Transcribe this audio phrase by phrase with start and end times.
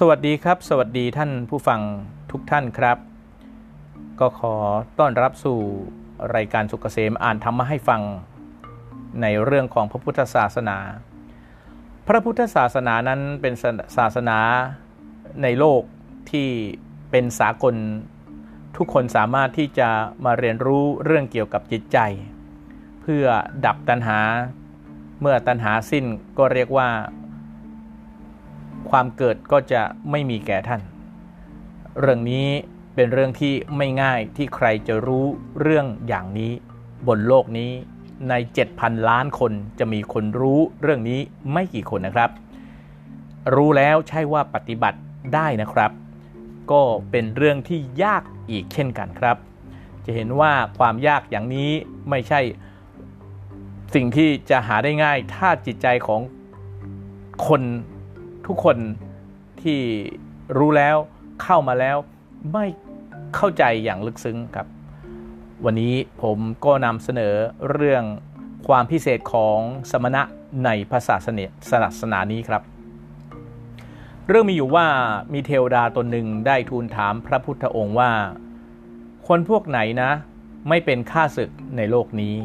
[0.00, 1.80] สวัสดีครับ สวัสดีท่านผู้ฟัง
[2.30, 2.98] ทุกท่านครับ
[4.20, 4.54] ก็ขอ
[4.98, 5.58] ต้อนรับสู่
[6.36, 8.02] รายการสุกเกษมอ่านธรรมะให้ฟัง
[9.22, 10.78] ในเรื่องของพระพุทธศาสนา
[12.06, 13.54] พระพุทธศาสนานั้นเป็น
[13.96, 14.38] ศาสนา
[15.42, 15.82] ในโลก
[16.30, 16.48] ที่
[17.10, 17.74] เป็นสากล
[18.76, 19.88] ทุกคนสามารถที่จะ
[20.24, 21.98] มาเรียนรู้เรื่องเกี่ยวกับจิตใจ
[23.02, 23.24] เพื่อ
[23.64, 24.20] ดับตัณหา
[25.20, 26.04] เมื่อตัณหาสิ้น
[26.38, 26.88] ก็เรียกว่า
[28.90, 30.80] ความเกิดก็จะไม่มีแก่ท่าน
[32.00, 32.48] เรื่องนี้
[32.94, 35.24] เป็นเรื่องที่ไม่ง่ายที่ใครจะรู้
[35.60, 36.52] เรื่องอย่างนี้
[37.06, 37.70] บนโลกนี้
[38.28, 38.34] ใน
[38.72, 41.20] 7,000 ล้านคนจะมีคนรู้เรื่องนี้
[41.52, 42.30] ไม่กี่คนนะครับ
[43.54, 44.98] รู้แล้วใช่ว่าปฏิบัติ
[45.34, 45.90] ได้นะครับ
[46.70, 49.36] ก็เป็นเรื่องที่ยากอีกเช่นกันครับ
[50.04, 51.70] จะเห็นว่าความยากอย่างนี้
[52.10, 52.40] ไม่ใช่
[53.94, 56.20] สิ่งที่จะหาได้ง่าย ถ้าจิตใจของ
[57.46, 57.62] คน
[58.46, 58.76] ทุกคน
[59.62, 59.80] ที่
[60.58, 60.96] รู้แล้ว
[61.42, 61.96] เข้ามาแล้ว
[62.52, 62.66] ไม่
[63.34, 64.66] เข้าใจอย่างลึกซึ้งครับ
[65.64, 67.34] วันนี้ผมก็นำเสนอ
[67.70, 68.04] เรื่อง
[68.68, 69.58] ความพิเศษของ
[69.90, 70.22] สมณะ
[70.64, 72.62] ในพระศาสนาศาสนานี้ครับ
[74.28, 74.86] เรื่องมีอยู่ว่า
[75.32, 78.10] มีเทวดาตนหนึ่งได้ทูลถามพระพุทธองค์ว่า
[79.26, 80.10] คนพวกไหนนะ
[80.68, 82.36] ไม่เป็นข้าศึกในโลกนี้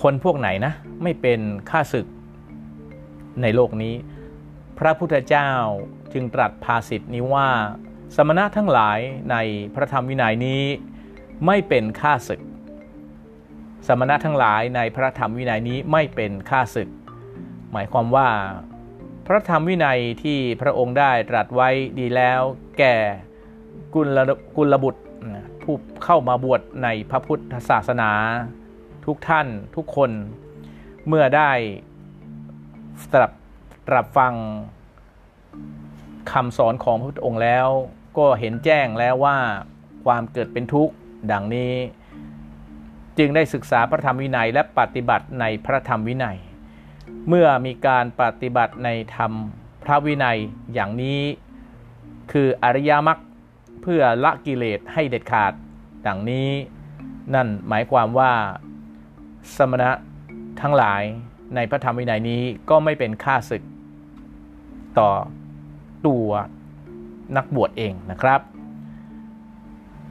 [0.00, 2.06] คนพวกไหนนะ ไม่เป็นข้าศึก
[3.42, 3.94] ในโลกนี้
[4.84, 5.50] ระพุทธเจ้า
[6.12, 7.48] จึงตรัสภาษิตนี้ว่า
[8.16, 8.98] สมณะทั้งหลาย
[9.30, 9.36] ใน
[9.74, 10.62] พระธรรมวินัยนี้
[11.46, 12.40] ไม่เป็นข้าศึก
[13.86, 16.88] สมณะทั้งหลายในพระธรรมวินัยนี้ไม่เป็นข้าศึก
[17.72, 18.28] หมายความว่า
[19.26, 22.40] พระธรรมวินัยที่พระองค์ได้ตรัสไว้ดีแล้ว
[22.78, 22.96] แก่
[23.94, 24.18] กุล
[24.56, 25.02] กุลบุตร
[25.62, 25.74] ผู้
[26.04, 28.10] เข้ามาบวชในพระพุทธศาสนา
[29.06, 29.46] ทุกท่าน
[29.76, 30.10] ทุกคน
[31.06, 31.50] เมื่อได้
[33.14, 33.30] ตรัส
[33.94, 34.34] รับฟัง
[36.32, 37.68] คำสอนของพระพุทธองค์แล้ว
[38.18, 39.36] ก็เห็นแจ้งแล้วว่า
[40.04, 40.94] ความเกิดเป็นทุกข์
[41.32, 41.74] ดังนี้
[43.18, 46.38] จึงได้ศึกษาพระธรรมวินัยและปฏิบัติในพระธรรมวินัย
[47.28, 49.32] เมื่อมีการปฏิบัติในธรรม
[49.84, 50.38] พระวินัย
[50.74, 51.20] อย่างนี้
[52.32, 53.18] คืออริยมรรค
[53.82, 55.52] เพื่อละกิเลสให้เด็ดขาด
[56.06, 56.48] ดังนี้
[57.34, 58.32] นั่นหมายความว่า
[59.56, 59.90] สมณะ
[60.60, 61.02] ทั้งหลาย
[61.54, 63.62] ในพระธรรมวินัยนี้ก็ไม่เป็นค่าศึก
[64.98, 65.10] ต่อ
[66.06, 66.28] ตัว
[67.36, 68.40] นักบวชเองนะครับ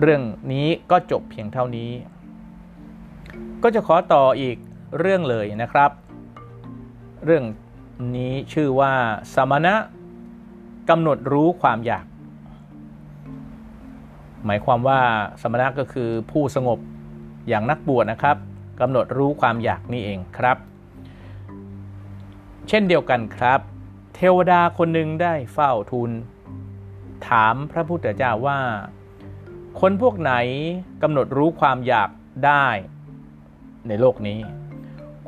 [0.00, 1.90] เรื่องนี้ก็จบเพียงเท่านี้
[3.62, 4.56] ก็จะขอต่ออีก
[4.98, 5.90] เรื่องเลยนะครับ
[7.24, 7.44] เรื่อง
[8.16, 8.92] นี้ชื่อว่า
[9.34, 9.74] สมณะ
[10.90, 12.06] กำหนดรู้ความอยาก
[14.44, 15.00] หมายความว่า
[15.42, 16.78] สมณะก็คือผู้สงบ
[17.48, 18.36] อย่างนักบวชนะครับ
[18.80, 20.56] กำหนดรู้ความอยากนี่เองครับ
[22.68, 23.60] เช่นเดียวกันครับ
[24.14, 26.10] เทวดาคนหนึ่งได้เฝ้าทูล
[27.28, 28.60] ถามพระพุทธเจ้าว่า
[29.80, 30.32] คนพวกไหน
[31.02, 32.10] กำหนดรู้ความอยาก
[32.46, 32.66] ได้
[33.88, 34.38] ในโลกนี้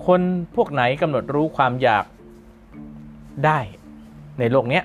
[0.07, 0.21] คน
[0.57, 2.05] พวกไหนกำหนดรู้ความอยาก
[3.47, 3.59] ได้
[4.39, 4.81] ในโลกนี้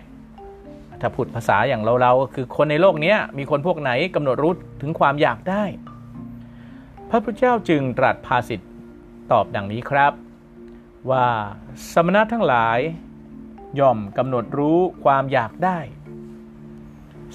[1.02, 5.64] ถ้าพูดภาษาอย่างเราๆก็คือคนในโลกนี้มีคนพวกไหนกำหนดรู้ถึงความอยากได้
[7.09, 8.62] พระพุทธเจ้าจึงตรัสภาษิต
[9.31, 10.14] ตอบดังนี้ครับ
[11.12, 11.28] ว่า
[11.94, 12.80] สมณะทั้งหลาย
[13.80, 15.80] ย่อมกำหนดรู้ความอยากได้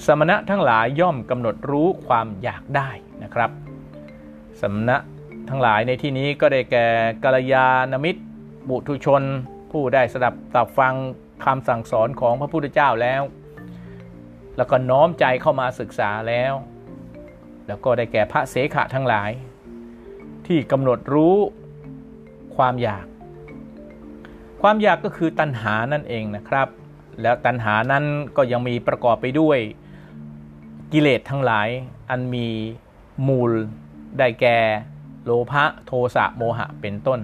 [0.05, 2.89] สมณะทั้งหลายย่อมกำหนดรู้ความอยากได้
[3.23, 3.51] นะครับ
[4.61, 4.97] สมณะ
[5.49, 6.87] ทั้งหลายในที่นี้ก็ได้แก่
[7.23, 8.21] กัลยาณมิตร
[8.69, 9.23] บุตุชน
[9.71, 10.93] ผู้ได้สดับตับฟัง
[11.43, 13.21] คำสั่งสอนของพระพุทธเจ้าแล้ว
[14.57, 16.53] แล้วก็น้อมใจเข้ามาศึกษาแล้ว
[17.67, 19.31] แล้วก็ได้แก่พระเสขะทั้งหลาย
[20.47, 21.35] ที่กำหนดรู้
[22.55, 23.05] ความอยาก
[24.61, 26.67] ความอยากก็คือตัณหานั่นเองนะครับ
[27.21, 28.05] แล้วตัณหานั้น
[28.37, 29.59] ก็ยังมีประกอบไปด้วย
[30.91, 31.67] กิเลสทั้งหลาย
[32.09, 32.47] อันมี
[33.27, 33.51] มูล
[34.17, 34.57] ได้แก่
[35.25, 37.19] โลภะโทสะโมหะเป็นต้น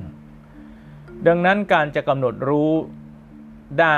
[1.27, 2.71] ดังนั้นการจะกำหนดรู้
[3.79, 3.97] ได้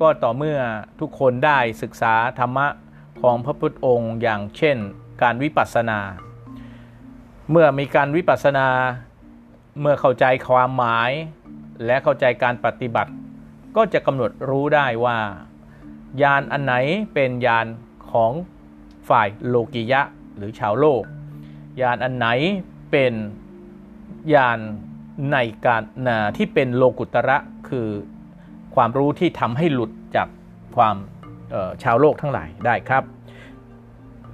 [0.00, 0.58] ก็ต่อเมื่อ
[1.00, 2.66] ทุกคนได้ศึกษาธรรมะ
[3.20, 4.76] ของพระพุทธองค์อย่างเช่น
[5.22, 5.98] การวิปัสสนา
[7.50, 8.68] เมื่อมีการวิปัสสนา
[9.80, 11.10] เมื่อเข้าใจความหมาย
[11.84, 13.12] และเข้าใจการปฏิบัติ
[13.76, 15.18] ก็จะกำหนดรู้ได้ว่า
[16.22, 16.74] ยานอันไหน
[17.14, 17.66] เป็นยาน
[18.10, 18.32] ของ
[19.08, 20.00] ฝ่ายโลกิยะ
[20.36, 21.02] หรือชาวโลก
[21.80, 22.26] ยานอันไหน
[22.90, 23.14] เป็น
[24.34, 24.58] ยาน
[25.32, 25.36] ใน
[25.66, 27.38] การนาที่เป็นโลกุตระ
[27.68, 27.88] คือ
[28.74, 30.28] ความรู้ที่ทำให้หลุดจาก
[30.76, 30.96] ความ
[31.82, 33.04] ชาวโลกทั้งหลายได้ครับ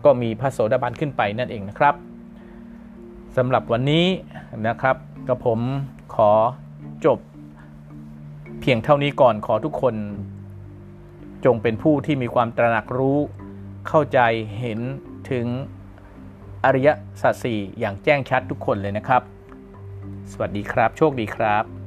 [0.04, 1.94] ก็มีพระโสดาบันขึ้นไปนั่นเองนะครับ
[3.36, 4.06] สำหรับวันนี้
[4.66, 4.96] นะครับ
[5.28, 5.60] กระผม
[6.14, 6.32] ขอ
[7.04, 7.18] จบ
[8.60, 9.94] เพียงเท่านี้ก่อนขอทุกคน
[11.44, 13.18] จงเป็นผู้ที่มีความตระหนักรู้
[13.88, 14.18] เข้าใจ
[14.58, 14.80] เห็น
[15.30, 15.46] ถึง
[16.64, 16.88] อริย
[17.20, 19.22] สัจสี่อย่างแจ้งชัดทุกคนเลยนะครับ
[20.32, 21.85] สวัสดีครับ โชคดีครับ